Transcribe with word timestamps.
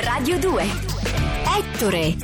Radio 0.00 0.38
2. 0.38 0.64
Ettore. 1.58 2.16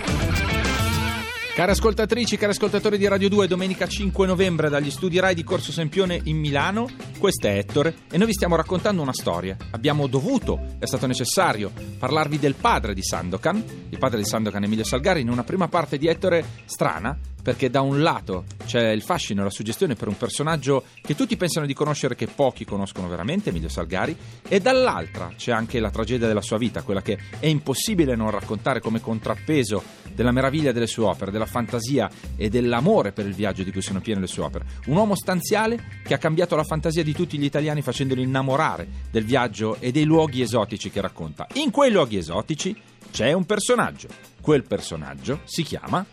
Cari 1.54 1.70
ascoltatrici, 1.72 2.36
cari 2.36 2.52
ascoltatori 2.52 2.96
di 2.96 3.08
Radio 3.08 3.28
2, 3.28 3.48
domenica 3.48 3.88
5 3.88 4.26
novembre 4.28 4.68
dagli 4.68 4.92
studi 4.92 5.18
RAI 5.18 5.34
di 5.34 5.42
Corso 5.42 5.72
Sempione 5.72 6.20
in 6.24 6.36
Milano, 6.36 6.88
questo 7.24 7.46
è 7.46 7.56
Ettore 7.56 7.94
e 8.10 8.18
noi 8.18 8.26
vi 8.26 8.34
stiamo 8.34 8.54
raccontando 8.54 9.00
una 9.00 9.14
storia. 9.14 9.56
Abbiamo 9.70 10.06
dovuto, 10.08 10.76
è 10.78 10.84
stato 10.84 11.06
necessario, 11.06 11.72
parlarvi 11.98 12.38
del 12.38 12.54
padre 12.54 12.92
di 12.92 13.02
Sandokan, 13.02 13.64
il 13.88 13.96
padre 13.96 14.18
di 14.18 14.26
Sandokan 14.26 14.64
Emilio 14.64 14.84
Salgari, 14.84 15.22
in 15.22 15.30
una 15.30 15.42
prima 15.42 15.66
parte 15.68 15.96
di 15.96 16.06
Ettore 16.06 16.44
strana, 16.66 17.18
perché 17.44 17.68
da 17.68 17.82
un 17.82 18.00
lato 18.00 18.44
c'è 18.64 18.90
il 18.90 19.02
fascino 19.02 19.42
e 19.42 19.44
la 19.44 19.50
suggestione 19.50 19.94
per 19.94 20.08
un 20.08 20.16
personaggio 20.16 20.84
che 21.02 21.14
tutti 21.14 21.36
pensano 21.36 21.66
di 21.66 21.74
conoscere 21.74 22.14
che 22.14 22.26
pochi 22.26 22.64
conoscono 22.64 23.06
veramente, 23.06 23.50
Emilio 23.50 23.68
Salgari, 23.68 24.16
e 24.48 24.60
dall'altra 24.60 25.30
c'è 25.36 25.52
anche 25.52 25.78
la 25.78 25.90
tragedia 25.90 26.26
della 26.26 26.40
sua 26.40 26.56
vita, 26.56 26.80
quella 26.80 27.02
che 27.02 27.18
è 27.38 27.46
impossibile 27.46 28.16
non 28.16 28.30
raccontare 28.30 28.80
come 28.80 29.00
contrappeso 29.00 29.82
della 30.14 30.32
meraviglia 30.32 30.72
delle 30.72 30.86
sue 30.86 31.04
opere, 31.04 31.30
della 31.30 31.44
fantasia 31.44 32.10
e 32.34 32.48
dell'amore 32.48 33.12
per 33.12 33.26
il 33.26 33.34
viaggio 33.34 33.62
di 33.62 33.72
cui 33.72 33.82
sono 33.82 34.00
piene 34.00 34.20
le 34.20 34.26
sue 34.26 34.42
opere. 34.42 34.64
Un 34.86 34.96
uomo 34.96 35.14
stanziale 35.14 36.00
che 36.02 36.14
ha 36.14 36.18
cambiato 36.18 36.56
la 36.56 36.64
fantasia 36.64 37.02
di 37.02 37.12
tutti 37.14 37.38
gli 37.38 37.44
italiani 37.44 37.80
facendoli 37.80 38.22
innamorare 38.22 38.86
del 39.10 39.24
viaggio 39.24 39.76
e 39.80 39.90
dei 39.92 40.04
luoghi 40.04 40.42
esotici 40.42 40.90
che 40.90 41.00
racconta. 41.00 41.46
In 41.54 41.70
quei 41.70 41.90
luoghi 41.90 42.18
esotici 42.18 42.76
c'è 43.10 43.32
un 43.32 43.46
personaggio. 43.46 44.08
Quel 44.40 44.64
personaggio 44.64 45.40
si 45.44 45.62
chiama 45.62 46.04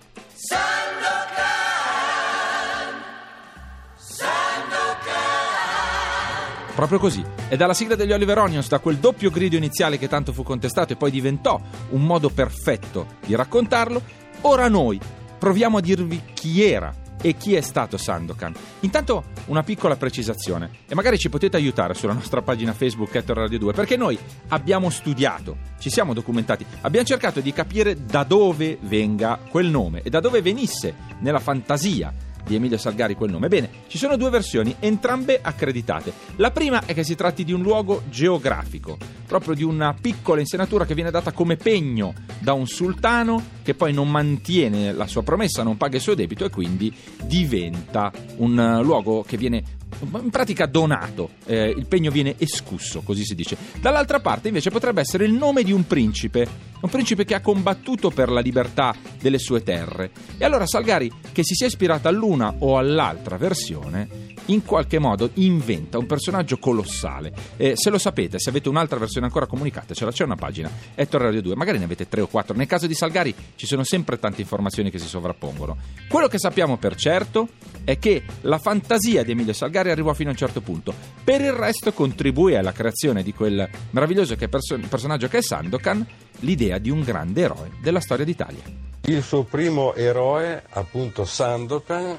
Proprio 6.76 7.00
così. 7.00 7.24
E 7.50 7.58
dalla 7.58 7.74
sigla 7.74 7.96
degli 7.96 8.14
Oliver 8.14 8.38
Onions, 8.40 8.68
da 8.68 8.80
quel 8.80 8.98
doppio 8.98 9.30
grido 9.30 9.56
iniziale 9.56 9.98
che 9.98 10.08
tanto 10.08 10.32
fu 10.34 10.44
contestato 10.44 10.94
e 10.94 10.96
poi 10.96 11.12
diventò 11.12 11.60
un 11.90 12.04
modo 12.04 12.30
perfetto 12.30 13.18
di 13.26 13.36
raccontarlo, 13.36 14.02
ora 14.42 14.68
noi 14.68 15.00
proviamo 15.38 15.78
a 15.78 15.82
dirvi 15.82 16.22
chi 16.34 16.64
era 16.64 17.01
e 17.22 17.36
chi 17.38 17.56
è 17.56 17.62
stato 17.62 17.98
Sandokan. 17.98 18.54
Intanto 18.82 19.26
una 19.46 19.64
piccola 19.64 19.96
precisazione 19.96 20.70
e 20.88 20.96
magari 20.96 21.18
ci 21.18 21.30
potete 21.30 21.58
aiutare 21.58 21.94
sulla 21.94 22.14
nostra 22.14 22.42
pagina 22.42 22.74
Facebook 22.74 23.14
Ettore 23.16 23.42
Radio 23.42 23.60
2 23.60 23.74
perché 23.74 23.96
noi 23.96 24.18
abbiamo 24.50 24.90
studiato, 24.90 25.58
ci 25.80 25.90
siamo 25.90 26.14
documentati, 26.14 26.66
abbiamo 26.82 27.06
cercato 27.06 27.40
di 27.40 27.54
capire 27.54 28.06
da 28.06 28.24
dove 28.24 28.78
venga 28.82 29.40
quel 29.50 29.68
nome 29.68 30.02
e 30.02 30.10
da 30.10 30.20
dove 30.20 30.42
venisse 30.42 30.94
nella 31.20 31.40
fantasia 31.40 32.30
di 32.46 32.56
Emilio 32.56 32.78
Salgari 32.78 33.16
quel 33.16 33.32
nome. 33.32 33.48
Bene, 33.48 33.70
ci 33.88 33.98
sono 33.98 34.18
due 34.18 34.30
versioni, 34.30 34.76
entrambe 34.80 35.40
accreditate. 35.42 36.14
La 36.38 36.52
prima 36.52 36.86
è 36.86 36.94
che 36.94 37.04
si 37.04 37.16
tratti 37.16 37.44
di 37.44 37.54
un 37.54 37.62
luogo 37.62 38.04
geografico, 38.10 38.98
proprio 39.28 39.54
di 39.54 39.64
una 39.64 39.96
piccola 40.00 40.40
insenatura 40.40 40.86
che 40.86 40.96
viene 40.96 41.12
data 41.12 41.32
come 41.32 41.56
pegno 41.56 42.14
da 42.40 42.54
un 42.54 42.68
sultano 42.68 43.60
che 43.64 43.74
poi 43.74 43.94
non 43.94 44.10
mantiene 44.10 44.92
la 44.92 45.08
sua 45.08 45.24
promessa, 45.24 45.64
non 45.64 45.78
paga 45.78 45.98
il 45.98 46.02
suo 46.02 46.16
debito 46.16 46.46
e 46.46 46.50
quindi 46.50 46.94
diventa 47.24 48.12
un 48.38 48.80
luogo 48.82 49.24
che 49.24 49.38
viene 49.38 49.64
in 50.02 50.30
pratica 50.30 50.66
donato, 50.66 51.32
eh, 51.46 51.70
il 51.70 51.86
pegno 51.88 52.12
viene 52.12 52.36
escusso, 52.38 53.02
così 53.02 53.24
si 53.24 53.36
dice. 53.36 53.58
Dall'altra 53.80 54.20
parte 54.20 54.48
invece 54.48 54.70
potrebbe 54.70 55.02
essere 55.02 55.26
il 55.26 55.34
nome 55.34 55.64
di 55.64 55.72
un 55.72 55.86
principe, 55.86 56.48
un 56.82 56.90
principe 56.90 57.26
che 57.26 57.36
ha 57.36 57.42
combattuto 57.42 58.10
per 58.10 58.30
la 58.30 58.40
libertà 58.40 58.96
delle 59.20 59.40
sue 59.40 59.64
terre. 59.64 60.12
E 60.38 60.46
allora 60.46 60.66
Salgari, 60.66 61.12
che 61.32 61.44
si 61.44 61.54
sia 61.54 61.68
ispirata 61.68 62.10
all'una 62.10 62.56
o 62.60 62.78
all'altra 62.78 63.38
versione, 63.38 64.30
in 64.46 64.64
qualche 64.64 65.00
modo 65.00 65.30
inventa 65.36 65.98
un 65.98 66.06
personaggio 66.06 66.58
colossale. 66.58 67.32
Eh, 67.58 67.76
se 67.76 67.90
lo 67.90 67.98
sapete, 67.98 68.40
se 68.40 68.50
avete 68.50 68.70
un'altra 68.70 68.98
versione 68.98 69.28
ancora 69.28 69.46
comunicatecela, 69.46 70.12
c'è 70.12 70.24
una 70.24 70.36
pagina, 70.36 70.70
Ettore 70.96 71.26
Radio 71.26 71.42
2, 71.42 71.56
magari 71.56 71.78
ne 71.78 71.86
avete 71.86 72.08
tre 72.08 72.22
o 72.22 72.28
quattro. 72.28 72.56
Nel 72.56 72.68
caso 72.68 72.88
di 72.88 72.94
Salgari 72.94 73.34
ci 73.56 73.66
sono 73.66 73.84
sempre 73.84 74.18
tante 74.20 74.42
informazioni 74.42 74.90
che 74.90 75.00
si 75.00 75.08
sovrappongono. 75.08 75.78
Quello 76.10 76.28
che 76.28 76.40
sappiamo 76.40 76.78
per 76.78 76.96
certo 76.96 77.48
è 77.84 77.98
che 78.00 78.24
la 78.42 78.58
fantasia 78.58 79.24
di 79.24 79.32
Emilio 79.32 79.54
Salgari 79.54 79.92
arrivò 79.92 80.14
fino 80.14 80.30
a 80.30 80.32
un 80.32 80.38
certo 80.38 80.62
punto. 80.62 80.94
Per 81.24 81.42
il 81.42 81.52
resto 81.52 81.94
contribuì 81.94 82.56
alla 82.56 82.72
creazione 82.72 83.24
di 83.24 83.34
quel 83.34 83.68
meraviglioso 83.92 84.36
che 84.36 84.48
perso- 84.48 84.80
personaggio 84.90 85.28
che 85.28 85.40
è 85.40 85.42
Sandokan, 85.42 86.06
l'idea 86.40 86.78
di 86.78 86.90
un 86.90 87.02
grande 87.02 87.42
eroe 87.42 87.72
della 87.82 88.00
storia 88.00 88.26
d'Italia. 88.26 88.62
Il 89.04 89.24
suo 89.24 89.44
primo 89.44 89.94
eroe, 89.96 90.64
appunto 90.70 91.26
Sandokan, 91.26 92.18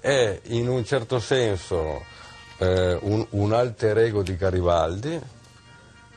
è 0.00 0.40
in 0.48 0.68
un 0.68 0.84
certo 0.84 1.18
senso 1.18 2.04
eh, 2.58 2.98
un, 3.02 3.26
un 3.30 3.52
alter 3.52 3.98
ego 3.98 4.22
di 4.22 4.36
Garibaldi 4.36 5.34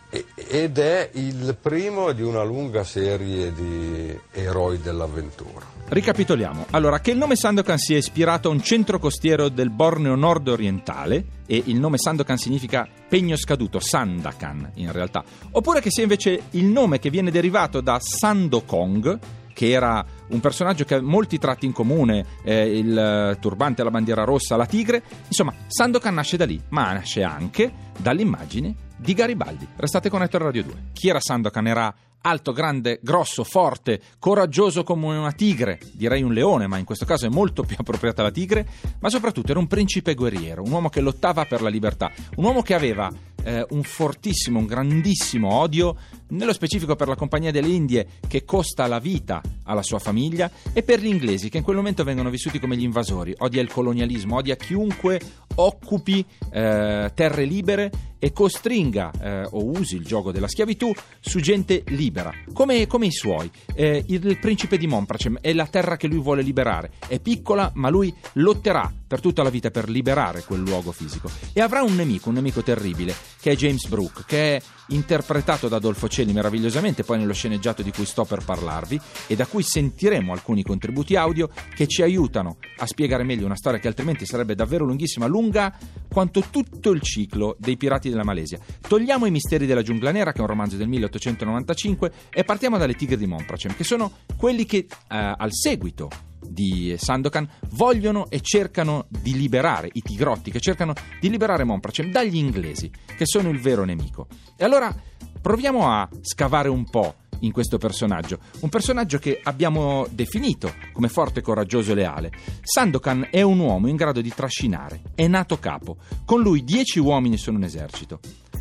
ed 0.10 0.78
è 0.80 1.10
il 1.14 1.56
primo 1.62 2.12
di 2.14 2.24
una 2.24 2.44
lunga 2.44 2.84
serie 2.84 3.54
di 3.54 4.18
eroi 4.32 4.80
dell'avventura. 4.80 5.78
Ricapitoliamo. 5.90 6.68
Allora, 6.72 7.00
che 7.00 7.12
il 7.12 7.18
nome 7.18 7.36
Sandokan 7.36 7.78
sia 7.78 7.98
ispirato 7.98 8.50
a 8.50 8.52
un 8.52 8.62
centro 8.62 9.00
costiero 9.00 9.50
del 9.50 9.70
Borneo 9.70 10.16
nord-orientale 10.16 11.26
e 11.46 11.64
il 11.66 11.80
nome 11.80 11.98
Sandokan 11.98 12.38
significa 12.38 12.88
pegno 13.08 13.36
scaduto, 13.36 13.80
Sandakan 13.80 14.72
in 14.76 14.92
realtà, 14.92 15.24
oppure 15.52 15.82
che 15.82 15.90
sia 15.90 16.04
invece 16.04 16.44
il 16.52 16.66
nome 16.66 17.00
che 17.00 17.10
viene 17.10 17.32
derivato 17.32 17.82
da 17.82 18.00
Sandokong, 18.00 19.20
che 19.54 19.70
era 19.72 20.04
un 20.30 20.40
personaggio 20.40 20.86
che 20.86 20.96
ha 20.96 21.02
molti 21.02 21.38
tratti 21.38 21.66
in 21.66 21.72
comune, 21.72 22.24
eh, 22.44 22.78
il 22.78 23.38
turbante, 23.40 23.84
la 23.84 23.90
bandiera 23.92 24.24
rossa, 24.24 24.56
la 24.56 24.68
tigre. 24.68 25.02
Insomma, 25.28 25.54
Sandokan 25.68 26.14
nasce 26.14 26.38
da 26.38 26.46
lì, 26.46 26.62
ma 26.70 26.94
nasce 26.94 27.24
anche 27.24 27.72
dall'immagine 27.98 28.88
di 29.00 29.14
Garibaldi. 29.14 29.68
Restate 29.78 30.10
con 30.10 30.22
Ettore 30.22 30.46
Radio 30.46 30.64
2. 30.64 30.74
Chi 30.94 31.10
era 31.10 31.20
Sandokan? 31.20 31.68
Era 31.68 31.96
alto, 32.22 32.52
grande, 32.52 33.00
grosso, 33.02 33.44
forte, 33.44 34.02
coraggioso 34.20 34.84
come 34.84 35.18
una 35.18 35.32
tigre, 35.32 35.80
direi 35.94 36.22
un 36.22 36.34
leone, 36.34 36.68
ma 36.68 36.78
in 36.78 36.86
questo 36.86 37.06
caso 37.06 37.26
è 37.26 37.30
molto 37.30 37.64
più 37.64 37.76
appropriata 37.80 38.22
la 38.22 38.32
tigre, 38.32 38.68
ma 39.00 39.10
soprattutto 39.10 39.52
era 39.52 39.60
un 39.60 39.68
principe 39.68 40.16
guerriero, 40.16 40.64
un 40.64 40.72
uomo 40.72 40.90
che 40.90 41.02
lottava 41.02 41.46
per 41.46 41.62
la 41.62 41.70
libertà, 41.70 42.12
un 42.36 42.44
uomo 42.44 42.62
che 42.62 42.74
aveva 42.74 43.10
eh, 43.44 43.66
un 43.70 43.84
fortissimo, 43.84 44.60
un 44.60 44.66
grandissimo 44.66 45.54
odio, 45.54 45.96
nello 46.30 46.54
specifico 46.54 46.96
per 46.96 47.08
la 47.08 47.16
Compagnia 47.16 47.52
delle 47.52 47.70
Indie 47.70 48.08
che 48.28 48.44
costa 48.44 48.86
la 48.86 49.00
vita 49.00 49.42
alla 49.64 49.82
sua 49.82 50.00
famiglia 50.00 50.52
e 50.74 50.84
per 50.84 51.00
gli 51.00 51.08
inglesi 51.08 51.50
che 51.50 51.58
in 51.58 51.64
quel 51.64 51.78
momento 51.78 52.04
vengono 52.04 52.30
vissuti 52.30 52.60
come 52.60 52.76
gli 52.76 52.84
invasori, 52.84 53.34
odia 53.38 53.62
il 53.62 53.72
colonialismo, 53.72 54.36
odia 54.36 54.56
chiunque 54.56 55.20
occupi 55.56 56.24
eh, 56.52 57.12
terre 57.14 57.46
libere 57.46 57.92
e 58.20 58.32
costringa 58.34 59.12
eh, 59.20 59.48
o 59.50 59.66
usi 59.66 59.96
il 59.96 60.04
gioco 60.04 60.32
della 60.32 60.48
schiavitù 60.48 60.94
su 61.20 61.40
gente 61.40 61.84
libera, 61.88 62.32
come, 62.54 62.86
come 62.86 63.08
i 63.08 63.12
suoi. 63.12 63.50
Eh, 63.74 64.04
il 64.08 64.38
principe 64.40 64.78
di 64.78 64.86
Monpracem 64.86 65.40
è 65.42 65.54
la 65.54 65.66
terra 65.66 65.96
che 65.96 66.08
lui 66.08 66.20
vuole 66.20 66.42
liberare, 66.42 66.92
è 67.08 67.20
piccola 67.20 67.72
ma 67.76 67.90
lui 67.90 68.14
lotterà 68.34 68.92
per 69.10 69.22
tutta 69.22 69.42
la 69.42 69.50
vita 69.50 69.72
per 69.72 69.90
liberare 69.90 70.44
quel 70.44 70.62
luogo 70.62 70.92
fisico 70.92 71.32
e 71.52 71.62
avrà 71.62 71.82
un 71.82 71.96
nemico, 71.96 72.30
un 72.30 72.36
nemico 72.36 72.62
terribile, 72.62 73.16
che 73.42 73.52
è 73.52 73.56
James 73.56 73.88
Brooke, 73.88 74.24
che 74.28 74.58
è 74.58 74.62
interpretato 74.90 75.68
da 75.68 75.78
Adolfo 75.78 76.08
Celli 76.08 76.32
meravigliosamente 76.32 77.04
poi 77.04 77.18
nello 77.18 77.34
sceneggiato 77.34 77.82
di 77.82 77.92
cui 77.92 78.06
sto 78.06 78.24
per 78.26 78.44
parlarvi 78.44 79.00
e 79.28 79.36
da 79.36 79.46
cui 79.48 79.64
sentiremo 79.64 80.32
alcuni 80.32 80.62
contributi 80.62 81.16
audio 81.16 81.50
che 81.74 81.88
ci 81.88 82.02
aiutano 82.02 82.58
a 82.78 82.86
spiegare 82.86 83.24
meglio 83.24 83.46
una 83.46 83.56
storia 83.56 83.80
che 83.80 83.88
altrimenti 83.88 84.26
sarebbe 84.26 84.54
davvero 84.54 84.86
lunghissima, 84.86 85.26
lunga 85.26 85.76
quanto 86.08 86.44
tutto 86.50 86.92
il 86.92 87.02
ciclo 87.02 87.56
dei 87.60 87.78
pirati 87.78 88.09
della 88.10 88.24
Malesia. 88.24 88.60
Togliamo 88.88 89.26
i 89.26 89.32
misteri 89.32 89.66
della 89.66 89.82
giungla 89.82 90.12
nera, 90.12 90.32
che 90.32 90.40
è 90.40 90.42
un 90.42 90.48
romanzo 90.48 90.78
del 90.78 90.88
1895, 90.88 92.12
e 92.30 92.44
partiamo 92.44 92.78
dalle 92.78 92.96
tigre 92.96 93.18
di 93.18 93.26
Monpracem, 93.26 93.76
che 93.76 93.84
sono 93.84 94.12
quelli 94.38 94.66
che 94.66 94.78
eh, 94.78 94.88
al 95.08 95.54
seguito 95.54 96.10
di 96.42 96.96
Sandokan 96.98 97.48
vogliono 97.72 98.30
e 98.30 98.42
cercano 98.42 99.06
di 99.10 99.34
liberare 99.34 99.90
i 99.94 100.02
tigrotti, 100.02 100.52
che 100.52 100.60
cercano 100.60 100.94
di 101.20 101.30
liberare 101.30 101.64
Monpracem 101.64 102.12
dagli 102.12 102.38
inglesi, 102.38 102.90
che 102.90 103.26
sono 103.26 103.50
il 103.50 103.60
vero 103.60 103.84
nemico. 103.84 104.28
E 104.56 104.64
allora 104.64 104.94
proviamo 105.42 105.90
a 105.90 106.08
scavare 106.22 106.70
un 106.70 106.90
po' 106.90 107.16
in 107.42 107.52
questo 107.52 107.78
personaggio, 107.78 108.40
un 108.62 108.70
personaggio 108.70 109.18
che 109.18 109.40
abbiamo 109.44 110.08
definito 110.10 110.74
come 110.94 111.08
forte, 111.08 111.42
coraggioso 111.42 111.92
e 111.92 111.96
leale. 111.96 112.32
Sandokan 112.62 113.28
è 113.32 113.42
un 113.42 113.60
uomo 113.60 113.88
in 113.88 113.96
grado 113.96 114.22
di 114.22 114.34
trascinare, 114.34 115.02
è 115.16 115.28
nato 115.28 115.58
capo, 115.58 115.98
con 116.26 116.42
lui 116.42 116.64
dieci 116.64 117.00
uomini 117.00 117.38
sono 117.38 117.58
un 117.58 117.64
esercito. 117.64 118.20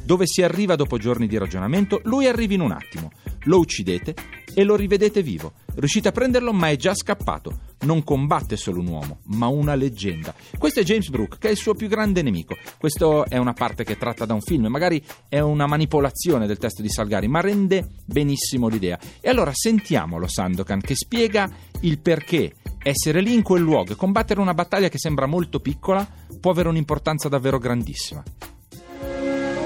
Dove 0.08 0.26
si 0.26 0.40
arriva 0.40 0.75
dopo 0.75 0.96
giorni 0.96 1.26
di 1.26 1.37
ragionamento, 1.37 2.00
lui 2.05 2.26
arriva 2.26 2.55
in 2.55 2.62
un 2.62 2.70
attimo, 2.70 3.10
lo 3.40 3.58
uccidete 3.58 4.14
e 4.55 4.64
lo 4.64 4.75
rivedete 4.75 5.22
vivo. 5.22 5.52
Riuscite 5.75 6.08
a 6.08 6.12
prenderlo, 6.12 6.55
ma 6.55 6.70
è 6.70 6.76
già 6.76 6.94
scappato. 6.94 7.58
Non 7.81 8.02
combatte 8.05 8.56
solo 8.56 8.81
un 8.81 8.87
uomo, 8.87 9.19
ma 9.25 9.49
una 9.49 9.75
leggenda. 9.75 10.34
Questo 10.56 10.81
è 10.81 10.82
James 10.82 11.10
Brooke, 11.10 11.37
che 11.38 11.49
è 11.49 11.50
il 11.50 11.58
suo 11.58 11.75
più 11.75 11.88
grande 11.88 12.22
nemico. 12.22 12.56
Questa 12.78 13.25
è 13.25 13.37
una 13.37 13.52
parte 13.52 13.84
che 13.84 13.99
tratta 13.99 14.25
da 14.25 14.32
un 14.32 14.40
film, 14.40 14.69
magari 14.69 15.05
è 15.28 15.40
una 15.40 15.66
manipolazione 15.66 16.46
del 16.46 16.56
testo 16.56 16.81
di 16.81 16.88
Salgari, 16.88 17.28
ma 17.28 17.43
rende 17.43 17.87
benissimo 18.06 18.69
l'idea. 18.69 18.99
E 19.20 19.28
allora 19.28 19.52
sentiamolo 19.52 20.26
Sandokan 20.26 20.81
che 20.81 20.94
spiega 20.94 21.50
il 21.81 21.99
perché 21.99 22.54
essere 22.82 23.20
lì 23.20 23.34
in 23.34 23.43
quel 23.43 23.61
luogo 23.61 23.93
e 23.93 23.96
combattere 23.96 24.40
una 24.40 24.54
battaglia 24.54 24.88
che 24.88 24.96
sembra 24.96 25.26
molto 25.26 25.61
piccola 25.61 26.08
può 26.40 26.50
avere 26.50 26.70
un'importanza 26.70 27.28
davvero 27.28 27.58
grandissima. 27.58 28.22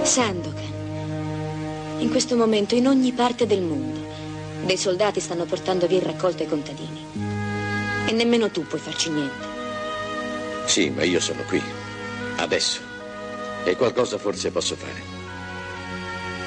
Sandokan. 0.05 0.81
In 1.99 2.11
questo 2.11 2.37
momento 2.37 2.75
in 2.75 2.87
ogni 2.89 3.13
parte 3.13 3.47
del 3.47 3.63
mondo 3.63 4.01
dei 4.65 4.77
soldati 4.77 5.21
stanno 5.21 5.45
portando 5.45 5.87
via 5.87 5.99
il 5.99 6.05
raccolto 6.05 6.43
ai 6.43 6.49
contadini. 6.49 7.07
E 8.07 8.13
nemmeno 8.13 8.51
tu 8.51 8.67
puoi 8.67 8.81
farci 8.81 9.11
niente. 9.11 9.47
Sì, 10.67 10.91
ma 10.91 11.05
io 11.05 11.21
sono 11.21 11.43
qui. 11.43 11.63
Adesso. 12.37 12.81
E 13.65 13.77
qualcosa 13.77 14.19
forse 14.19 14.51
posso 14.51 14.77
fare. 14.77 15.03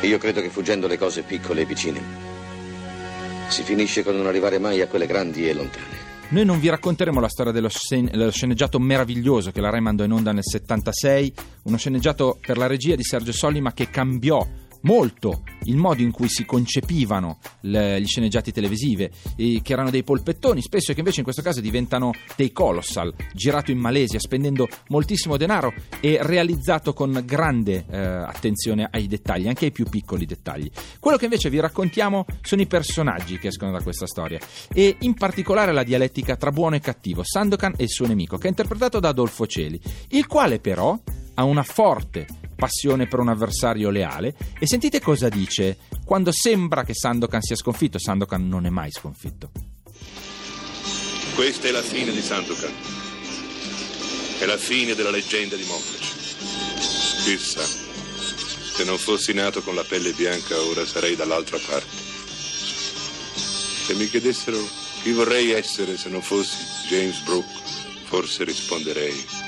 Io 0.02 0.18
credo 0.18 0.42
che 0.42 0.50
fuggendo 0.50 0.88
le 0.88 0.98
cose 0.98 1.24
piccole 1.24 1.62
e 1.62 1.66
vicine 1.66 2.02
si 3.48 3.64
finisce 3.64 4.04
con 4.04 4.16
non 4.16 4.28
arrivare 4.28 4.60
mai 4.60 4.82
a 4.82 4.88
quelle 4.88 5.06
grandi 5.06 5.48
e 5.48 5.54
lontane. 5.54 6.05
Noi 6.36 6.44
non 6.44 6.60
vi 6.60 6.68
racconteremo 6.68 7.22
la 7.22 7.30
storia 7.30 7.54
dello, 7.54 7.70
scen- 7.70 8.10
dello 8.12 8.30
sceneggiato 8.30 8.78
meraviglioso 8.78 9.52
che 9.52 9.62
la 9.62 9.70
Rai 9.70 9.80
mandò 9.80 10.04
in 10.04 10.12
onda 10.12 10.34
nel 10.34 10.44
76, 10.44 11.34
uno 11.64 11.78
sceneggiato 11.78 12.38
per 12.46 12.58
la 12.58 12.68
regia 12.68 12.94
di 12.96 13.04
Sergio 13.06 13.32
Solli 13.32 13.62
ma 13.62 13.72
che 13.72 13.90
cambiò 13.90 14.46
molto 14.86 15.44
il 15.64 15.76
modo 15.76 16.02
in 16.02 16.12
cui 16.12 16.30
si 16.30 16.46
concepivano 16.46 17.40
le, 17.62 18.00
gli 18.00 18.06
sceneggiati 18.06 18.52
televisivi, 18.52 19.10
che 19.36 19.74
erano 19.74 19.90
dei 19.90 20.04
polpettoni 20.04 20.62
spesso 20.62 20.92
e 20.92 20.94
che 20.94 21.00
invece 21.00 21.20
in 21.20 21.24
questo 21.24 21.42
caso 21.42 21.60
diventano 21.60 22.12
dei 22.36 22.52
colossal, 22.52 23.14
girato 23.34 23.72
in 23.72 23.80
Malesia, 23.80 24.20
spendendo 24.20 24.68
moltissimo 24.90 25.38
denaro 25.38 25.74
e 26.00 26.20
realizzato 26.22 26.94
con 26.94 27.22
grande 27.26 27.86
eh, 27.90 27.98
attenzione 27.98 28.88
ai 28.90 29.08
dettagli, 29.08 29.48
anche 29.48 29.66
ai 29.66 29.72
più 29.72 29.86
piccoli 29.86 30.26
dettagli. 30.26 30.70
Quello 31.00 31.18
che 31.18 31.26
invece 31.26 31.50
vi 31.50 31.60
raccontiamo 31.60 32.26
sono 32.42 32.62
i 32.62 32.68
personaggi 32.68 33.38
che 33.40 33.48
escono 33.48 33.72
da 33.72 33.82
questa 33.82 34.08
storia 34.08 34.40
e 34.72 34.98
in 35.00 35.16
particolare 35.16 35.74
la 35.74 35.84
dialettica 35.84 36.36
tra 36.36 36.52
buono 36.52 36.76
e 36.76 36.80
cattivo, 36.80 37.24
Sandokan 37.24 37.74
e 37.78 37.84
il 37.84 37.90
suo 37.90 38.08
nemico, 38.08 38.38
che 38.38 38.48
è 38.48 38.50
interpretato 38.50 39.00
da 39.00 39.10
Adolfo 39.10 39.48
Celi, 39.48 39.80
il 40.10 40.28
quale 40.28 40.60
però 40.60 41.00
ha 41.36 41.44
una 41.44 41.64
forte 41.64 42.28
passione 42.56 43.08
per 43.08 43.20
un 43.20 43.30
avversario 43.30 43.90
leale 43.90 44.36
e 44.58 44.66
sentite 44.66 45.02
cosa 45.02 45.30
dice 45.30 45.78
quando 46.06 46.32
sembra 46.32 46.84
che 46.84 46.94
Sandokan 46.94 47.42
sia 47.42 47.56
sconfitto. 47.56 48.00
Sandokan 48.00 48.48
non 48.48 48.66
è 48.66 48.70
mai 48.70 48.92
sconfitto. 48.92 49.52
Questa 51.36 51.68
è 51.68 51.72
la 51.72 51.82
fine 51.82 52.12
di 52.12 52.22
Sandokan. 52.22 52.72
È 54.40 54.46
la 54.46 54.58
fine 54.58 54.96
della 54.96 55.10
leggenda 55.10 55.56
di 55.56 55.64
Mokles. 55.64 57.24
Chissà, 57.24 57.64
se 57.64 58.84
non 58.84 58.98
fossi 58.98 59.34
nato 59.34 59.62
con 59.62 59.76
la 59.76 59.84
pelle 59.84 60.12
bianca 60.12 60.60
ora 60.62 60.86
sarei 60.86 61.16
dall'altra 61.16 61.58
parte. 61.68 62.04
Se 63.86 63.94
mi 63.96 64.08
chiedessero 64.08 64.60
chi 65.02 65.12
vorrei 65.12 65.52
essere 65.52 65.98
se 65.98 66.10
non 66.10 66.22
fossi 66.22 66.58
James 66.88 67.20
Brooke, 67.20 67.54
forse 68.06 68.44
risponderei 68.44 69.45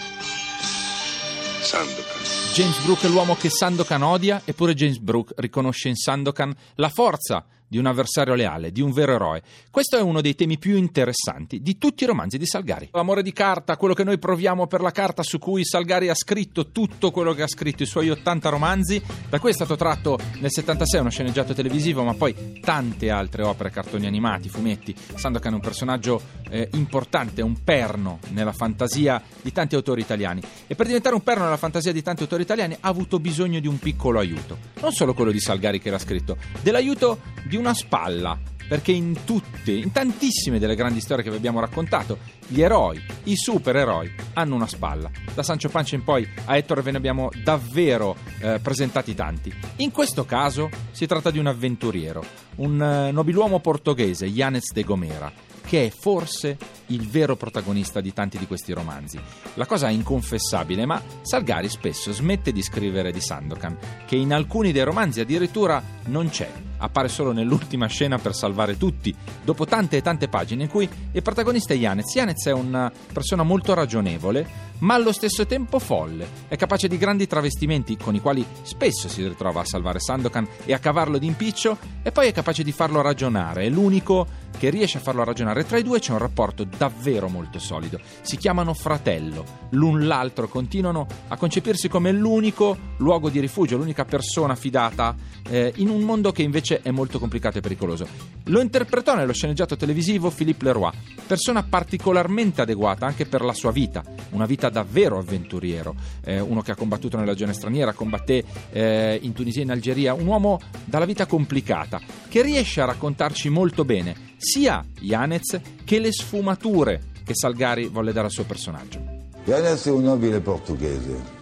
Sandokan. 1.68 2.22
James 2.54 2.80
Brooke 2.86 3.08
è 3.08 3.10
l'uomo 3.10 3.36
che 3.36 3.50
Sandokan 3.50 4.02
odia, 4.02 4.42
eppure 4.46 4.74
James 4.74 5.00
Brooke 5.00 5.34
riconosce 5.36 5.90
in 5.90 5.96
Sandokan 5.96 6.56
la 6.76 6.88
forza 6.88 7.46
di 7.68 7.78
un 7.78 7.86
avversario 7.86 8.34
leale, 8.34 8.72
di 8.72 8.82
un 8.82 8.92
vero 8.92 9.14
eroe. 9.14 9.42
Questo 9.70 9.98
è 9.98 10.02
uno 10.02 10.22
dei 10.22 10.36
temi 10.36 10.58
più 10.58 10.76
interessanti 10.76 11.62
di 11.62 11.78
tutti 11.78 12.04
i 12.04 12.08
romanzi 12.08 12.38
di 12.38 12.46
Salgari. 12.46 12.90
L'amore 12.94 13.22
di 13.22 13.34
carta, 13.34 13.76
quello 13.78 13.94
che 13.94 14.04
noi 14.04 14.18
proviamo 14.18 14.68
per 14.68 14.82
la 14.82 14.92
carta 14.92 15.24
su 15.24 15.38
cui 15.38 15.66
Salgari 15.66 16.10
ha 16.10 16.16
scritto 16.16 16.72
tutto 16.72 17.12
quello 17.12 17.34
che 17.34 17.44
ha 17.44 17.48
scritto, 17.48 17.84
i 17.84 17.88
suoi 17.88 18.10
80 18.10 18.50
romanzi, 18.50 19.02
da 19.30 19.40
cui 19.40 19.50
è 19.50 19.54
stato 19.54 19.76
tratto 19.76 20.18
nel 20.40 20.52
76 20.52 21.00
uno 21.02 21.10
sceneggiato 21.10 21.54
televisivo, 21.54 22.04
ma 22.04 22.14
poi 22.14 22.60
tante 22.62 23.10
altre 23.10 23.44
opere, 23.44 23.70
cartoni 23.70 24.06
animati, 24.08 24.50
fumetti. 24.50 24.96
Sandokan 25.16 25.52
è 25.52 25.56
un 25.56 25.62
personaggio 25.62 26.22
eh, 26.50 26.70
importante, 26.74 27.42
un 27.42 27.64
perno 27.64 28.20
nella 28.30 28.54
fantasia 28.54 29.22
di 29.42 29.52
tanti 29.52 29.76
autori 29.76 30.02
italiani. 30.02 30.42
E 30.68 30.76
per 30.76 30.86
diventare 30.86 31.16
un 31.16 31.22
perno 31.22 31.44
nella 31.44 31.58
fantasia 31.58 31.92
di 31.92 32.02
tanti 32.02 32.24
autori 32.24 32.44
italiani 32.44 32.78
ha 32.80 32.88
avuto 32.88 33.20
bisogno 33.20 33.60
di 33.60 33.68
un 33.68 33.78
piccolo 33.80 34.20
aiuto. 34.20 34.58
Non 34.80 34.92
solo 34.92 35.14
quello 35.14 35.32
di 35.32 35.40
Salgari 35.40 35.80
che 35.80 35.90
l'ha 35.90 36.00
scritto, 36.00 36.38
dell'aiuto 36.62 37.20
di 37.46 37.57
una 37.58 37.74
spalla, 37.74 38.40
perché 38.68 38.92
in 38.92 39.24
tutte, 39.24 39.72
in 39.72 39.92
tantissime 39.92 40.60
delle 40.60 40.76
grandi 40.76 41.00
storie 41.00 41.24
che 41.24 41.30
vi 41.30 41.38
abbiamo 41.38 41.60
raccontato, 41.60 42.18
gli 42.48 42.62
eroi, 42.62 43.02
i 43.24 43.36
supereroi, 43.36 44.14
hanno 44.34 44.56
una 44.56 44.68
spalla. 44.68 45.10
Da 45.34 45.44
Sancho 45.44 45.70
Panza 45.70 45.96
in 45.96 46.04
poi 46.04 46.28
a 46.46 46.58
Ettore 46.58 46.82
ve 46.82 46.92
ne 46.92 46.98
abbiamo 46.98 47.30
davvero 47.44 48.16
eh, 48.40 48.60
presentati 48.62 49.16
tanti. 49.16 49.54
In 49.78 49.92
questo 49.92 50.26
caso 50.26 50.70
si 50.92 51.06
tratta 51.06 51.32
di 51.32 51.40
un 51.40 51.48
avventuriero, 51.48 52.24
un 52.58 52.82
eh, 52.82 53.12
nobiluomo 53.12 53.60
portoghese, 53.60 54.26
Yanez 54.26 54.72
de 54.72 54.84
Gomera, 54.84 55.32
che 55.66 55.88
è 55.88 55.90
forse 55.90 56.58
il 56.88 57.08
vero 57.08 57.36
protagonista 57.36 58.02
di 58.02 58.14
tanti 58.14 58.38
di 58.38 58.48
questi 58.48 58.74
romanzi. 58.74 59.20
La 59.56 59.66
cosa 59.66 59.88
è 59.88 59.92
inconfessabile, 59.92 60.86
ma 60.86 61.02
Salgari 61.22 61.70
spesso 61.70 62.12
smette 62.12 62.52
di 62.52 62.62
scrivere 62.62 63.12
di 63.12 63.22
Sandokan, 63.22 63.78
che 64.06 64.16
in 64.16 64.34
alcuni 64.34 64.72
dei 64.72 64.84
romanzi 64.84 65.20
addirittura 65.20 65.82
non 66.06 66.30
c'è 66.30 66.50
appare 66.78 67.08
solo 67.08 67.32
nell'ultima 67.32 67.88
scena 67.88 68.18
per 68.18 68.36
salvare 68.36 68.78
tutti, 68.78 69.14
dopo 69.44 69.66
tante 69.66 69.98
e 69.98 70.02
tante 70.02 70.28
pagine 70.28 70.64
in 70.64 70.70
cui 70.70 70.88
il 71.12 71.22
protagonista 71.22 71.74
è 71.74 71.78
Yanez. 71.78 72.14
Yanez 72.14 72.46
è 72.46 72.52
una 72.52 72.92
persona 73.12 73.44
molto 73.44 73.74
ragionevole, 73.74 74.66
ma 74.80 74.94
allo 74.94 75.12
stesso 75.12 75.46
tempo 75.46 75.80
folle. 75.80 76.28
È 76.48 76.56
capace 76.56 76.88
di 76.88 76.98
grandi 76.98 77.28
travestimenti 77.28 77.98
con 77.98 78.16
i 78.16 78.22
quali 78.22 78.46
spesso 78.62 79.08
si 79.08 79.28
ritrova 79.28 79.62
a 79.62 79.66
salvare 79.66 80.00
Sandokan 80.00 80.48
e 80.66 80.74
a 80.74 80.80
cavarlo 80.80 81.18
d'impiccio, 81.18 81.78
e 82.04 82.12
poi 82.12 82.28
è 82.28 82.32
capace 82.32 82.64
di 82.64 82.72
farlo 82.72 83.02
ragionare. 83.02 83.64
È 83.64 83.70
l'unico 83.70 84.46
che 84.58 84.70
riesce 84.70 84.98
a 84.98 85.02
farlo 85.02 85.24
ragionare. 85.24 85.66
Tra 85.66 85.78
i 85.78 85.84
due 85.84 86.00
c'è 86.00 86.12
un 86.12 86.20
rapporto 86.20 86.64
davvero 86.78 87.28
molto 87.28 87.60
solido. 87.60 88.00
Si 88.22 88.38
chiamano 88.38 88.74
fratello. 88.74 89.66
L'un 89.72 90.08
l'altro 90.08 90.48
continuano 90.48 91.08
a 91.28 91.38
concepirsi 91.38 91.90
come 91.90 92.12
l'unico 92.12 92.78
luogo 92.98 93.30
di 93.30 93.40
rifugio, 93.40 93.78
l'unica 93.78 94.06
persona 94.06 94.56
fidata 94.56 95.16
eh, 95.50 95.74
in 95.78 95.90
un 95.90 96.02
mondo 96.02 96.32
che 96.32 96.44
invece 96.44 96.82
è 96.82 96.92
molto 96.92 97.20
complicato 97.20 97.58
e 97.58 97.62
pericoloso. 97.62 98.08
Lo 98.46 98.62
interpretò 98.62 99.16
nello 99.16 99.34
sceneggiato 99.34 99.76
televisivo 99.76 100.30
Philippe 100.30 100.66
Leroy, 100.66 100.92
persona 101.26 101.64
particolarmente 101.64 102.62
adeguata 102.62 103.06
anche 103.06 103.26
per 103.26 103.42
la 103.42 103.54
sua 103.54 103.72
vita, 103.72 104.04
una 104.32 104.46
vita 104.46 104.70
davvero 104.70 105.18
avventuriero, 105.18 105.96
eh, 106.24 106.40
uno 106.40 106.62
che 106.62 106.72
ha 106.72 106.76
combattuto 106.76 107.18
nella 107.18 107.32
legione 107.32 107.54
straniera, 107.54 107.94
combatté 107.94 108.44
eh, 108.72 109.20
in 109.22 109.34
Tunisia 109.34 109.62
e 109.62 109.66
in 109.66 109.72
Algeria, 109.72 110.14
un 110.14 110.28
uomo 110.28 110.60
dalla 110.86 111.06
vita 111.06 111.26
complicata, 111.26 112.00
che 112.30 112.42
riesce 112.42 112.82
a 112.82 112.86
raccontarci 112.86 113.50
molto 113.50 113.84
bene 113.84 114.27
sia 114.38 114.86
Yanez 115.00 115.60
che 115.84 116.00
le 116.00 116.12
sfumature 116.12 117.02
che 117.26 117.34
Salgari 117.36 117.88
volle 117.88 118.14
dare 118.14 118.28
al 118.28 118.32
suo 118.32 118.46
personaggio. 118.46 119.00
Yanez 119.44 119.86
è 119.86 119.92
un 119.92 120.04
nobile 120.04 120.40
portoghese 120.40 121.36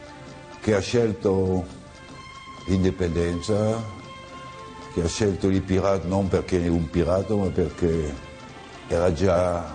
che 0.61 0.73
ha 0.73 0.79
scelto 0.79 1.65
l'indipendenza, 2.67 3.83
che 4.93 5.03
ha 5.03 5.07
scelto 5.07 5.47
il 5.47 5.61
pirata 5.61 6.07
non 6.07 6.27
perché 6.27 6.63
è 6.63 6.67
un 6.67 6.89
pirata, 6.89 7.35
ma 7.35 7.47
perché 7.49 8.13
era 8.87 9.11
già 9.13 9.73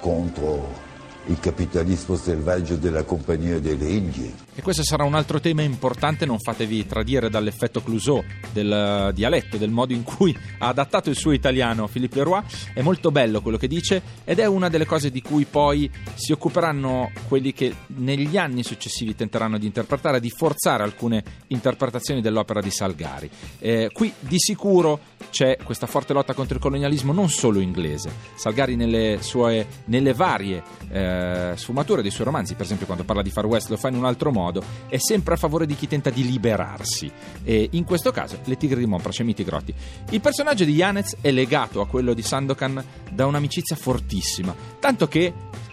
contro 0.00 0.80
il 1.26 1.38
capitalismo 1.38 2.16
selvaggio 2.16 2.76
della 2.76 3.04
Compagnia 3.04 3.58
delle 3.58 3.88
Indie. 3.88 4.34
E 4.54 4.60
questo 4.60 4.84
sarà 4.84 5.04
un 5.04 5.14
altro 5.14 5.40
tema 5.40 5.62
importante, 5.62 6.26
non 6.26 6.38
fatevi 6.38 6.86
tradire 6.86 7.30
dall'effetto 7.30 7.82
Clouseau, 7.82 8.22
del 8.52 8.70
eh, 8.70 9.12
dialetto, 9.14 9.56
del 9.56 9.70
modo 9.70 9.94
in 9.94 10.02
cui 10.02 10.36
ha 10.58 10.68
adattato 10.68 11.08
il 11.08 11.16
suo 11.16 11.32
italiano 11.32 11.88
Philippe 11.88 12.16
Leroy. 12.16 12.42
È 12.74 12.82
molto 12.82 13.10
bello 13.10 13.40
quello 13.40 13.56
che 13.56 13.66
dice 13.66 14.02
ed 14.24 14.38
è 14.40 14.44
una 14.44 14.68
delle 14.68 14.84
cose 14.84 15.10
di 15.10 15.22
cui 15.22 15.46
poi 15.46 15.90
si 16.12 16.32
occuperanno 16.32 17.12
quelli 17.28 17.54
che 17.54 17.74
negli 17.96 18.36
anni 18.36 18.62
successivi 18.62 19.14
tenteranno 19.14 19.56
di 19.56 19.64
interpretare, 19.64 20.20
di 20.20 20.28
forzare 20.28 20.82
alcune 20.82 21.24
interpretazioni 21.46 22.20
dell'opera 22.20 22.60
di 22.60 22.70
Salgari. 22.70 23.30
Eh, 23.58 23.88
qui 23.90 24.12
di 24.20 24.38
sicuro 24.38 25.00
c'è 25.30 25.56
questa 25.64 25.86
forte 25.86 26.12
lotta 26.12 26.34
contro 26.34 26.56
il 26.56 26.60
colonialismo 26.60 27.14
non 27.14 27.30
solo 27.30 27.58
inglese. 27.58 28.12
Salgari 28.34 28.76
nelle 28.76 29.16
sue 29.22 29.66
nelle 29.86 30.12
varie 30.12 30.62
eh, 30.90 31.52
sfumature 31.56 32.02
dei 32.02 32.10
suoi 32.10 32.26
romanzi, 32.26 32.52
per 32.54 32.66
esempio 32.66 32.84
quando 32.84 33.04
parla 33.04 33.22
di 33.22 33.30
Far 33.30 33.46
West 33.46 33.70
lo 33.70 33.78
fa 33.78 33.88
in 33.88 33.96
un 33.96 34.04
altro 34.04 34.30
modo, 34.30 34.40
è 34.88 34.96
sempre 34.98 35.34
a 35.34 35.36
favore 35.36 35.66
di 35.66 35.74
chi 35.74 35.86
tenta 35.86 36.10
di 36.10 36.24
liberarsi. 36.24 37.10
E 37.44 37.68
in 37.72 37.84
questo 37.84 38.10
caso 38.10 38.38
le 38.44 38.56
tigre 38.56 38.78
di 38.78 38.86
Montprace 38.86 39.22
e 39.22 39.24
Miti 39.24 39.44
Grotti. 39.44 39.74
Il 40.10 40.20
personaggio 40.20 40.64
di 40.64 40.72
Yanez 40.72 41.16
è 41.20 41.30
legato 41.30 41.80
a 41.80 41.86
quello 41.86 42.14
di 42.14 42.22
Sandokan 42.22 42.82
da 43.10 43.26
un'amicizia 43.26 43.76
fortissima, 43.76 44.54
tanto 44.78 45.06
che 45.06 45.32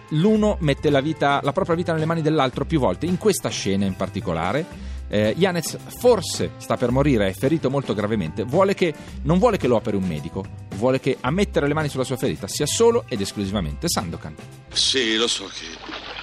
l'uno 0.09 0.57
mette 0.61 0.89
la, 0.89 1.01
vita, 1.01 1.39
la 1.43 1.51
propria 1.51 1.75
vita 1.75 1.93
nelle 1.93 2.05
mani 2.05 2.21
dell'altro 2.21 2.65
più 2.65 2.79
volte, 2.79 3.05
in 3.05 3.17
questa 3.17 3.49
scena 3.49 3.85
in 3.85 3.95
particolare 3.95 4.87
eh, 5.09 5.33
Yanez 5.37 5.77
forse 5.97 6.51
sta 6.57 6.77
per 6.77 6.91
morire, 6.91 7.27
è 7.27 7.33
ferito 7.33 7.69
molto 7.69 7.93
gravemente, 7.93 8.43
vuole 8.43 8.73
che, 8.73 8.93
non 9.23 9.39
vuole 9.39 9.57
che 9.57 9.67
lo 9.67 9.75
operi 9.75 9.97
un 9.97 10.07
medico, 10.07 10.45
vuole 10.75 10.99
che 10.99 11.17
a 11.19 11.31
mettere 11.31 11.67
le 11.67 11.73
mani 11.73 11.89
sulla 11.89 12.03
sua 12.03 12.15
ferita 12.15 12.47
sia 12.47 12.65
solo 12.65 13.05
ed 13.07 13.19
esclusivamente 13.19 13.89
Sandokan. 13.89 14.35
Sì, 14.71 15.15
lo 15.15 15.27
so 15.27 15.45
che 15.45 15.65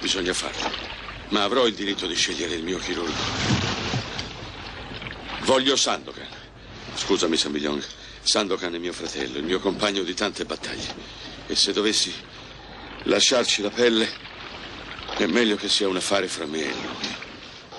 bisogna 0.01 0.33
farlo, 0.33 0.69
ma 1.29 1.43
avrò 1.43 1.65
il 1.67 1.73
diritto 1.73 2.07
di 2.07 2.15
scegliere 2.15 2.55
il 2.55 2.63
mio 2.63 2.77
chirurgo. 2.77 3.13
Voglio 5.43 5.75
Sandokan. 5.75 6.27
Scusami, 6.95 7.37
Sambigliong. 7.37 7.83
Sandokan 8.21 8.75
è 8.75 8.77
mio 8.77 8.93
fratello, 8.93 9.37
il 9.37 9.45
mio 9.45 9.59
compagno 9.59 10.03
di 10.03 10.13
tante 10.13 10.43
battaglie. 10.43 10.95
E 11.47 11.55
se 11.55 11.71
dovessi 11.71 12.13
lasciarci 13.03 13.61
la 13.61 13.69
pelle, 13.69 14.09
è 15.17 15.25
meglio 15.25 15.55
che 15.55 15.69
sia 15.69 15.87
un 15.87 15.95
affare 15.95 16.27
fra 16.27 16.45
me 16.45 16.59
e 16.59 16.71
lui. 16.71 17.15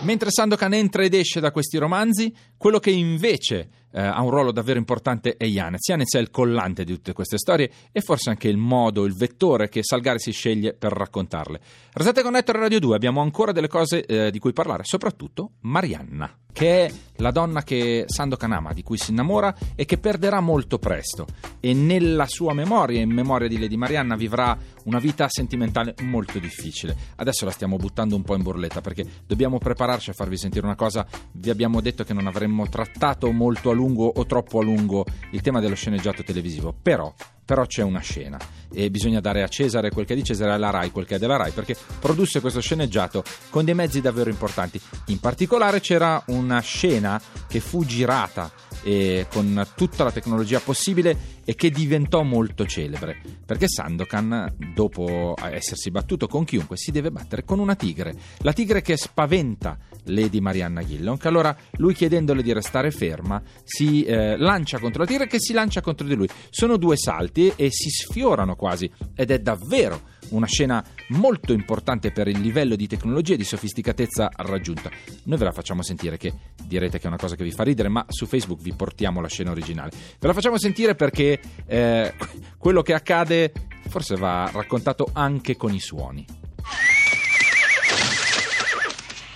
Mentre 0.01 0.31
Sandokan 0.31 0.73
entra 0.75 1.03
ed 1.03 1.13
esce 1.13 1.41
da 1.41 1.51
questi 1.51 1.77
romanzi, 1.77 2.33
quello 2.57 2.79
che 2.79 2.91
invece 2.91 3.69
eh, 3.93 4.01
ha 4.01 4.21
un 4.23 4.31
ruolo 4.31 4.53
davvero 4.53 4.79
importante 4.79 5.37
è 5.37 5.45
Yanez. 5.45 5.87
Yanez 5.89 6.15
è 6.15 6.19
il 6.19 6.31
collante 6.31 6.85
di 6.85 6.93
tutte 6.93 7.13
queste 7.13 7.39
storie 7.39 7.71
e 7.93 8.01
forse 8.01 8.31
anche 8.31 8.49
il 8.49 8.57
modo, 8.57 9.05
il 9.05 9.15
vettore 9.15 9.69
che 9.69 9.83
Salgari 9.83 10.19
si 10.19 10.33
sceglie 10.33 10.75
per 10.75 10.93
raccontarle. 10.93 11.61
Restate 11.93 12.23
con 12.23 12.37
Ettore 12.37 12.59
Radio 12.61 12.81
2, 12.81 12.95
abbiamo 12.95 13.21
ancora 13.21 13.53
delle 13.53 13.69
cose 13.69 14.05
eh, 14.05 14.31
di 14.31 14.39
cui 14.39 14.53
parlare, 14.53 14.85
soprattutto 14.85 15.53
Marianna 15.61 16.33
che 16.53 16.87
è 16.87 16.93
la 17.17 17.31
donna 17.31 17.63
che 17.63 18.05
Sandokan 18.07 18.53
ama, 18.53 18.73
di 18.73 18.83
cui 18.83 18.97
si 18.97 19.11
innamora 19.11 19.55
e 19.75 19.85
che 19.85 19.99
perderà 19.99 20.41
molto 20.41 20.79
presto. 20.79 21.27
E 21.61 21.75
nella 21.75 22.27
sua 22.27 22.55
memoria, 22.55 23.01
in 23.01 23.11
memoria 23.11 23.49
di 23.49 23.59
Lady 23.59 23.77
Marianna, 23.77 24.17
vivrà 24.17 24.57
una 24.85 24.99
vita 24.99 25.27
sentimentale 25.29 25.95
molto 26.03 26.39
difficile. 26.39 26.97
Adesso 27.17 27.45
la 27.45 27.51
stiamo 27.51 27.77
buttando 27.77 28.17
un 28.17 28.23
po' 28.23 28.37
in 28.37 28.43
borletta 28.43 28.81
perché 28.81 29.05
dobbiamo 29.27 29.59
prepararci 29.59 30.11
a 30.11 30.15
farvi 30.15 30.37
sentire 30.37 30.67
una 30.67 30.77
cosa. 30.77 31.07
Vi 31.33 31.51
abbiamo 31.51 31.81
detto 31.81 32.05
che 32.05 32.13
non 32.13 32.27
avremmo 32.27 32.69
trattato 32.69 33.31
molto 33.33 33.71
a 33.71 33.75
lungo 33.75 34.07
o 34.07 34.27
troppo 34.27 34.61
a 34.61 34.63
lungo 34.63 35.05
il 35.33 35.41
tema 35.41 35.61
dello 35.61 35.75
sceneggiato 35.75 36.23
televisivo, 36.23 36.75
però 36.81 37.13
però 37.49 37.65
c'è 37.65 37.83
una 37.83 38.01
scena 38.01 38.39
e 38.71 38.91
bisogna 38.91 39.21
dare 39.21 39.43
a 39.43 39.49
Cesare 39.49 39.91
quel 39.91 40.05
che 40.05 40.13
è 40.13 40.17
di 40.17 40.23
Cesare 40.23 40.51
e 40.51 40.53
alla 40.53 40.69
Rai 40.69 40.91
quel 40.91 41.07
che 41.07 41.15
è 41.15 41.19
della 41.19 41.37
Rai 41.37 41.51
perché 41.53 41.75
produsse 41.99 42.43
questo 42.43 42.61
sceneggiato 42.61 43.25
con 43.49 43.65
dei 43.65 43.73
mezzi 43.73 44.03
davvero 44.03 44.29
importanti. 44.29 44.79
In 45.07 45.19
particolare 45.19 45.81
c'era 45.81 46.23
una 46.27 46.61
scena 46.61 47.19
che 47.49 47.61
fu 47.61 47.87
girata 47.87 48.53
e 48.83 49.27
con 49.31 49.67
tutta 49.75 50.05
la 50.05 50.13
tecnologia 50.13 50.61
possibile 50.61 51.37
e 51.43 51.55
che 51.55 51.71
diventò 51.71 52.23
molto 52.23 52.67
celebre 52.67 53.19
perché 53.47 53.67
Sandokan 53.67 54.55
dopo 54.75 55.35
essersi 55.51 55.91
battuto 55.91 56.27
con 56.27 56.45
chiunque 56.45 56.77
si 56.77 56.91
deve 56.91 57.11
battere 57.11 57.45
con 57.45 57.59
una 57.61 57.75
tigre 57.75 58.15
la 58.41 58.53
tigre 58.53 58.83
che 58.83 58.99
spaventa 58.99 59.79
Lady 60.09 60.41
Marianna 60.41 60.85
Gillon 60.85 61.17
che 61.17 61.29
allora 61.29 61.57
lui 61.73 61.95
chiedendole 61.95 62.43
di 62.43 62.53
restare 62.53 62.91
ferma 62.91 63.43
si 63.65 64.05
eh, 64.05 64.37
lancia 64.37 64.79
contro 64.79 65.03
la 65.03 65.09
tigre 65.09 65.27
che 65.27 65.41
si 65.41 65.53
lancia 65.53 65.81
contro 65.81 66.07
di 66.07 66.15
lui 66.15 66.29
sono 66.51 66.77
due 66.77 66.97
salti 66.97 67.53
e 67.57 67.71
si 67.71 67.89
sfiorano 67.89 68.57
quasi 68.57 68.91
ed 69.15 69.31
è 69.31 69.39
davvero 69.39 70.17
una 70.31 70.47
scena 70.47 70.85
molto 71.09 71.53
importante 71.53 72.11
per 72.11 72.29
il 72.29 72.41
livello 72.41 72.77
di 72.77 72.87
tecnologia 72.87 73.35
e 73.35 73.37
di 73.37 73.45
sofisticatezza 73.45 74.31
raggiunta. 74.37 74.91
Noi 75.25 75.39
ve 75.39 75.45
la 75.45 75.53
facciamo 75.53 75.83
sentire, 75.83 76.17
che 76.17 76.33
direte 76.65 76.99
che 76.99 77.05
è 77.05 77.09
una 77.09 77.17
cosa 77.17 77.37
che 77.37 77.45
vi 77.45 77.53
fa 77.53 77.63
ridere, 77.63 77.89
ma 77.89 78.05
su 78.09 78.27
Facebook 78.27 78.61
vi 78.61 78.73
portiamo 78.73 79.21
la 79.21 79.29
scena 79.29 79.51
originale. 79.51 79.91
Ve 80.19 80.27
la 80.27 80.33
facciamo 80.33 80.59
sentire 80.59 80.95
perché 80.95 81.41
eh, 81.67 82.15
quello 82.59 82.83
che 82.83 82.95
accade 82.95 83.53
forse 83.89 84.17
va 84.17 84.51
raccontato 84.53 85.09
anche 85.13 85.57
con 85.57 85.73
i 85.73 85.81
suoni. 85.81 86.27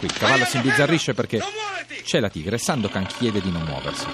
Qui 0.03 0.11
il 0.11 0.19
cavallo 0.19 0.45
si 0.45 0.57
imbizzarrisce 0.57 1.15
perché 1.15 1.41
c'è 2.03 2.19
la 2.19 2.29
tigre 2.29 2.57
e 2.57 2.59
Sandokan 2.59 3.07
chiede 3.07 3.41
di 3.41 3.53
non 3.53 3.63
muoversi. 3.63 4.05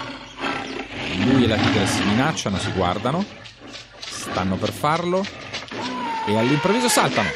Lui 1.25 1.45
e 1.45 1.47
la 1.47 1.57
tigre 1.57 1.87
si 1.87 2.03
minacciano, 2.03 2.59
si 2.59 2.71
guardano, 2.73 3.25
stanno 3.99 4.57
per 4.57 4.71
farlo 4.71 5.25
e 6.27 6.37
all'improvviso 6.37 6.91
saltano. 6.91 7.31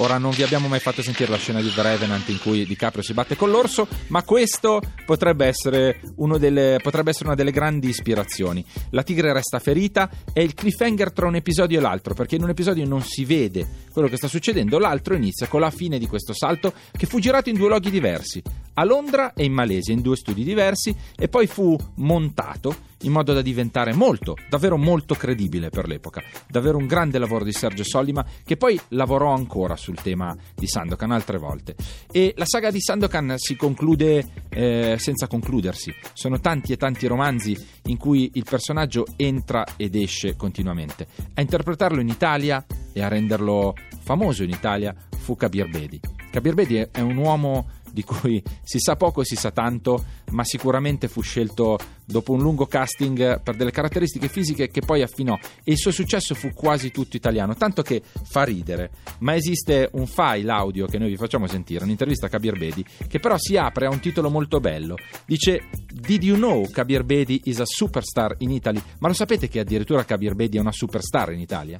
Ora 0.00 0.16
non 0.18 0.30
vi 0.30 0.44
abbiamo 0.44 0.68
mai 0.68 0.78
fatto 0.78 1.02
sentire 1.02 1.28
la 1.28 1.38
scena 1.38 1.60
di 1.60 1.72
The 1.72 1.82
Revenant 1.82 2.28
in 2.28 2.38
cui 2.38 2.64
DiCaprio 2.64 3.02
si 3.02 3.14
batte 3.14 3.34
con 3.34 3.50
l'orso, 3.50 3.88
ma 4.08 4.22
questo 4.22 4.80
potrebbe 5.04 5.46
essere, 5.46 6.00
delle, 6.38 6.78
potrebbe 6.80 7.10
essere, 7.10 7.26
una 7.26 7.34
delle 7.34 7.50
grandi 7.50 7.88
ispirazioni. 7.88 8.64
La 8.90 9.02
tigre 9.02 9.32
resta 9.32 9.58
ferita 9.58 10.08
e 10.32 10.44
il 10.44 10.54
cliffhanger 10.54 11.12
tra 11.12 11.26
un 11.26 11.34
episodio 11.34 11.78
e 11.78 11.82
l'altro, 11.82 12.14
perché 12.14 12.36
in 12.36 12.44
un 12.44 12.50
episodio 12.50 12.86
non 12.86 13.02
si 13.02 13.24
vede 13.24 13.66
quello 13.92 14.06
che 14.06 14.16
sta 14.16 14.28
succedendo, 14.28 14.78
l'altro 14.78 15.16
inizia 15.16 15.48
con 15.48 15.60
la 15.60 15.70
fine 15.70 15.98
di 15.98 16.06
questo 16.06 16.32
salto 16.32 16.72
che 16.96 17.06
fu 17.06 17.18
girato 17.18 17.48
in 17.48 17.56
due 17.56 17.66
luoghi 17.66 17.90
diversi, 17.90 18.40
a 18.78 18.84
Londra 18.84 19.32
e 19.34 19.44
in 19.44 19.52
Malesia, 19.52 19.92
in 19.92 20.02
due 20.02 20.14
studi 20.14 20.44
diversi, 20.44 20.94
e 21.16 21.28
poi 21.28 21.48
fu 21.48 21.76
montato 21.96 22.86
in 23.02 23.12
modo 23.12 23.32
da 23.32 23.42
diventare 23.42 23.92
molto, 23.92 24.36
davvero 24.48 24.76
molto 24.76 25.14
credibile 25.14 25.68
per 25.68 25.88
l'epoca. 25.88 26.22
Davvero 26.48 26.78
un 26.78 26.86
grande 26.86 27.18
lavoro 27.18 27.44
di 27.44 27.52
Sergio 27.52 27.84
Sollima 27.84 28.24
che 28.44 28.56
poi 28.56 28.78
lavorò 28.88 29.34
ancora 29.34 29.76
sul 29.76 30.00
tema 30.00 30.36
di 30.54 30.66
Sandokan 30.66 31.10
altre 31.10 31.38
volte. 31.38 31.74
E 32.10 32.34
la 32.36 32.46
saga 32.46 32.70
di 32.70 32.80
Sandokan 32.80 33.34
si 33.36 33.56
conclude 33.56 34.26
eh, 34.48 34.96
senza 34.98 35.26
concludersi. 35.26 35.92
Sono 36.12 36.40
tanti 36.40 36.72
e 36.72 36.76
tanti 36.76 37.06
romanzi 37.06 37.56
in 37.84 37.96
cui 37.96 38.30
il 38.34 38.44
personaggio 38.48 39.06
entra 39.16 39.64
ed 39.76 39.94
esce 39.94 40.36
continuamente. 40.36 41.06
A 41.34 41.40
interpretarlo 41.40 42.00
in 42.00 42.08
Italia 42.08 42.64
e 42.92 43.02
a 43.02 43.08
renderlo 43.08 43.74
famoso 44.00 44.42
in 44.42 44.50
Italia 44.50 44.94
fu 45.16 45.36
Kabir 45.36 45.68
Bedi. 45.68 46.00
Kabir 46.30 46.54
Bedi 46.54 46.76
è 46.90 47.00
un 47.00 47.16
uomo 47.16 47.68
di 47.92 48.02
cui 48.02 48.42
si 48.62 48.78
sa 48.78 48.96
poco 48.96 49.22
e 49.22 49.24
si 49.24 49.36
sa 49.36 49.50
tanto, 49.50 50.04
ma 50.30 50.44
sicuramente 50.44 51.08
fu 51.08 51.20
scelto 51.20 51.78
dopo 52.04 52.32
un 52.32 52.40
lungo 52.40 52.66
casting 52.66 53.42
per 53.42 53.54
delle 53.54 53.70
caratteristiche 53.70 54.28
fisiche 54.28 54.68
che 54.68 54.80
poi 54.80 55.02
affinò 55.02 55.38
e 55.62 55.72
il 55.72 55.76
suo 55.76 55.90
successo 55.90 56.34
fu 56.34 56.52
quasi 56.54 56.90
tutto 56.90 57.16
italiano, 57.16 57.54
tanto 57.54 57.82
che 57.82 58.02
fa 58.02 58.44
ridere, 58.44 58.90
ma 59.18 59.34
esiste 59.34 59.90
un 59.92 60.06
file 60.06 60.50
audio 60.50 60.86
che 60.86 60.98
noi 60.98 61.10
vi 61.10 61.16
facciamo 61.16 61.46
sentire, 61.46 61.84
un'intervista 61.84 62.26
a 62.26 62.28
Kabir 62.28 62.56
Bedi, 62.56 62.84
che 63.06 63.18
però 63.18 63.36
si 63.38 63.56
apre 63.56 63.86
a 63.86 63.90
un 63.90 64.00
titolo 64.00 64.30
molto 64.30 64.60
bello. 64.60 64.96
Dice 65.26 65.68
Did 65.92 66.22
you 66.22 66.36
know 66.36 66.68
Kabir 66.70 67.04
Bedi 67.04 67.42
is 67.44 67.60
a 67.60 67.66
superstar 67.66 68.36
in 68.38 68.50
Italy? 68.50 68.80
Ma 68.98 69.08
lo 69.08 69.14
sapete 69.14 69.48
che 69.48 69.60
addirittura 69.60 70.04
Kabir 70.04 70.34
Bedi 70.34 70.56
è 70.56 70.60
una 70.60 70.72
superstar 70.72 71.32
in 71.32 71.40
Italia? 71.40 71.78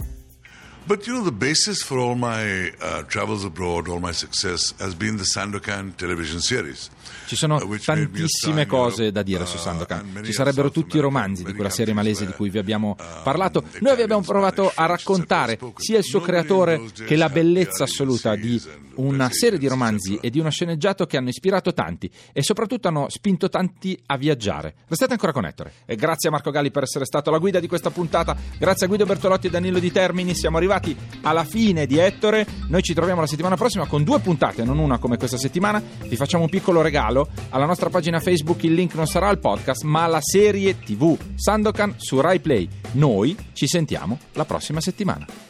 But 0.89 1.07
you 1.07 1.13
know, 1.13 1.23
the 1.23 1.37
basis 1.37 1.83
for 1.83 1.99
all 1.99 2.15
my 2.15 2.73
uh, 2.81 3.03
travels 3.09 3.45
abroad, 3.45 3.89
all 3.89 4.01
my 4.01 4.15
success, 4.15 4.73
has 4.79 4.95
been 4.95 5.19
the 5.19 5.25
Sandokan 5.25 5.95
television 5.97 6.41
series. 6.41 6.89
Ci 7.27 7.37
sono 7.37 7.57
uh, 7.57 7.77
tantissime 7.77 8.65
cose 8.65 9.13
da 9.13 9.23
dire 9.23 9.45
su 9.45 9.57
uh, 9.57 9.61
Sandokan. 9.61 10.23
Ci 10.25 10.33
sarebbero 10.33 10.71
tutti 10.71 10.97
i 10.97 11.01
romanzi 11.01 11.45
di 11.45 11.53
quella 11.53 11.69
serie 11.69 11.93
malese 11.93 12.25
di 12.25 12.33
cui 12.33 12.49
vi 12.49 12.57
abbiamo 12.57 12.97
uh, 12.99 13.23
parlato. 13.23 13.65
Noi 13.81 13.97
vi 13.97 14.03
abbiamo 14.03 14.23
provato 14.23 14.73
a 14.75 14.87
raccontare 14.87 15.59
sia 15.77 15.99
il 15.99 16.05
suo 16.05 16.23
creatore 16.23 16.81
che 17.05 17.17
la 17.17 17.29
bellezza 17.29 17.85
assoluta 17.85 18.35
di 18.35 18.59
una 18.95 19.31
serie 19.31 19.59
di 19.59 19.69
romanzi 19.69 20.19
e 20.23 20.31
di 20.31 20.41
uno 20.41 20.51
sceneggiato 20.51 21.05
che 21.07 21.19
hanno 21.19 21.29
ispirato 21.29 21.75
tanti 21.75 22.11
e 22.33 22.43
soprattutto 22.43 22.89
hanno 22.89 23.09
spinto 23.11 23.51
tanti 23.51 23.97
a 24.07 24.17
viaggiare. 24.17 24.75
Restate 24.89 25.13
ancora 25.13 25.33
con 25.33 25.45
Ettore. 25.45 25.73
E 25.85 25.97
grazie 25.97 26.31
a 26.31 26.33
Marco 26.33 26.51
Galli 26.51 26.71
per 26.71 26.85
essere 26.85 27.05
stato 27.05 27.31
la 27.31 27.39
guida 27.39 27.61
di 27.61 27.69
questa 27.69 27.91
puntata. 27.91 28.35
Grazie 28.57 28.87
a 28.87 28.89
Guido 28.89 29.05
Bertolotti 29.05 29.49
e 29.49 29.51
Danilo 29.51 29.79
Di 29.79 29.93
Termini. 29.93 30.35
Siamo 30.35 30.57
arrivati 30.57 30.78
alla 31.23 31.45
fine 31.45 31.87
di 31.87 31.99
Ettore. 31.99 32.47
Noi 32.69 32.83
ci 32.83 32.95
troviamo 32.95 33.21
la 33.21 33.27
settimana 33.27 33.57
prossima 33.57 33.87
con 33.87 34.05
due 34.05 34.21
puntate, 34.21 34.65
non 34.65 34.79
una 34.79 34.99
come 34.99 35.17
questa 35.17 35.39
settimana. 35.39 35.83
Vi 36.03 36.17
facciamo 36.17 36.45
un 36.45 36.51
piccolo 36.51 36.81
regalo. 36.81 37.29
Alla 37.51 37.67
nostra 37.67 37.91
pagina 37.91 38.21
Facebook 38.21 38.63
il 38.65 38.75
link 38.75 38.95
non 38.95 39.07
sarà 39.07 39.29
al 39.29 39.39
podcast, 39.39 39.83
ma 39.83 40.05
alla 40.05 40.21
serie 40.21 40.79
TV 40.79 41.17
Sandokan 41.35 41.95
su 41.97 42.21
Rai 42.21 42.41
Play. 42.41 42.69
Noi 42.93 43.37
ci 43.53 43.67
sentiamo 43.67 44.19
la 44.33 44.45
prossima 44.45 44.81
settimana. 44.81 45.48